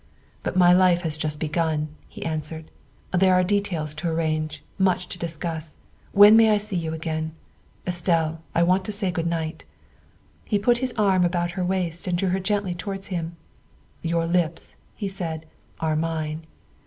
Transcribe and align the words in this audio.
"But 0.41 0.57
my 0.57 0.73
life 0.73 1.01
has 1.03 1.15
just 1.15 1.39
begun," 1.39 1.89
he 2.07 2.25
answered;" 2.25 2.71
there 3.19 3.35
are 3.35 3.43
details 3.43 3.93
to 3.93 4.09
arrange 4.09 4.63
much 4.79 5.07
to 5.09 5.19
discuss. 5.19 5.77
When 6.11 6.35
may 6.35 6.49
I 6.49 6.57
see 6.57 6.75
you 6.75 6.91
again? 6.91 7.33
Estelle, 7.85 8.41
I 8.55 8.63
want 8.63 8.83
to 8.85 8.91
say 8.91 9.11
good 9.11 9.27
night. 9.27 9.63
''He 10.49 10.57
put 10.57 10.79
his 10.79 10.91
arm 10.97 11.23
about 11.23 11.51
her 11.51 11.63
waist 11.63 12.07
and 12.07 12.17
drew 12.17 12.29
her 12.29 12.39
gently 12.39 12.73
towards 12.73 13.09
him. 13.13 13.35
''Your 14.01 14.25
lips, 14.25 14.75
''he 14.95 15.07
said, 15.07 15.45
''are 15.79 15.95
mine. 15.95 16.45